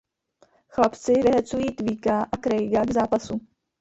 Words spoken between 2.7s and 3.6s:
k zápasu.